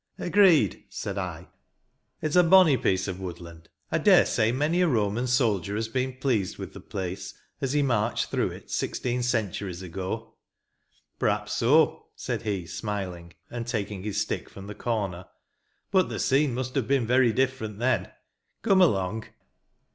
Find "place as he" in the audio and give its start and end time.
6.79-7.83